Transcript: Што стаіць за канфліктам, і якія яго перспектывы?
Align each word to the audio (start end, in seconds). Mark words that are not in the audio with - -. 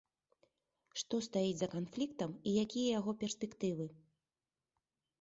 Што 1.01 1.19
стаіць 1.27 1.59
за 1.59 1.69
канфліктам, 1.75 2.31
і 2.49 2.57
якія 2.65 2.89
яго 2.99 3.11
перспектывы? 3.23 3.91